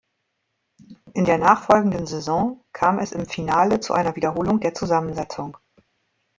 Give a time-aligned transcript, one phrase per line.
[1.13, 5.57] In der nachfolgenden Saison kam es im Finale zu einer Wiederholung der Zusammensetzung.